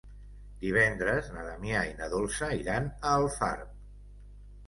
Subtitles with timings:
[0.61, 3.79] Divendres na Damià i na Dolça iran a Alfarb.